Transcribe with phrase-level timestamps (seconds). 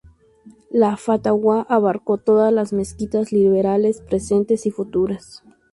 [0.71, 5.43] La fatwa abarcó todas las mezquitas liberales presentes y futuras.